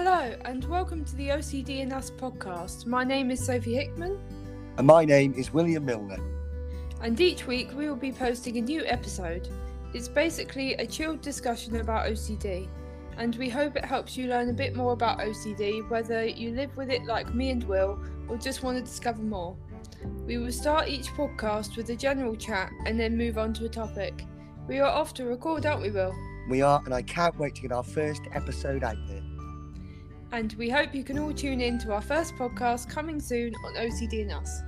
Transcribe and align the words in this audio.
Hello, 0.00 0.32
and 0.44 0.64
welcome 0.66 1.04
to 1.04 1.16
the 1.16 1.30
OCD 1.30 1.82
and 1.82 1.92
Us 1.92 2.08
podcast. 2.08 2.86
My 2.86 3.02
name 3.02 3.32
is 3.32 3.44
Sophie 3.44 3.74
Hickman, 3.74 4.16
And 4.76 4.86
my 4.86 5.04
name 5.04 5.34
is 5.34 5.52
William 5.52 5.84
Milner. 5.84 6.20
and 7.02 7.20
each 7.20 7.48
week 7.48 7.76
we 7.76 7.88
will 7.88 7.96
be 7.96 8.12
posting 8.12 8.58
a 8.58 8.60
new 8.60 8.84
episode. 8.86 9.48
It's 9.92 10.06
basically 10.06 10.74
a 10.74 10.86
chilled 10.86 11.20
discussion 11.20 11.80
about 11.80 12.06
OCD, 12.06 12.68
and 13.16 13.34
we 13.34 13.48
hope 13.48 13.74
it 13.74 13.84
helps 13.84 14.16
you 14.16 14.28
learn 14.28 14.50
a 14.50 14.52
bit 14.52 14.76
more 14.76 14.92
about 14.92 15.18
OCD, 15.18 15.90
whether 15.90 16.24
you 16.24 16.52
live 16.52 16.76
with 16.76 16.90
it 16.90 17.04
like 17.04 17.34
me 17.34 17.50
and 17.50 17.64
Will, 17.64 17.98
or 18.28 18.36
just 18.36 18.62
want 18.62 18.78
to 18.78 18.84
discover 18.84 19.22
more. 19.22 19.56
We 20.28 20.38
will 20.38 20.52
start 20.52 20.86
each 20.86 21.08
podcast 21.08 21.76
with 21.76 21.90
a 21.90 21.96
general 21.96 22.36
chat 22.36 22.70
and 22.86 23.00
then 23.00 23.18
move 23.18 23.36
on 23.36 23.52
to 23.54 23.64
a 23.64 23.68
topic. 23.68 24.24
We 24.68 24.78
are 24.78 24.92
off 24.92 25.12
to 25.14 25.24
record, 25.24 25.66
aren't 25.66 25.82
we, 25.82 25.90
Will? 25.90 26.14
We 26.48 26.62
are, 26.62 26.80
and 26.84 26.94
I 26.94 27.02
can't 27.02 27.36
wait 27.36 27.56
to 27.56 27.62
get 27.62 27.72
our 27.72 27.82
first 27.82 28.22
episode 28.32 28.84
out 28.84 28.96
there. 29.08 29.22
And 30.32 30.52
we 30.54 30.68
hope 30.68 30.94
you 30.94 31.04
can 31.04 31.18
all 31.18 31.32
tune 31.32 31.60
in 31.60 31.78
to 31.80 31.92
our 31.92 32.02
first 32.02 32.34
podcast 32.34 32.88
coming 32.88 33.20
soon 33.20 33.54
on 33.64 33.74
OCD 33.74 34.22
and 34.22 34.32
Us. 34.32 34.62